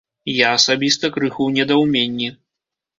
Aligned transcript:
Я 0.37 0.47
асабіста 0.59 1.13
крыху 1.19 1.37
ў 1.45 1.51
недаўменні. 1.61 2.37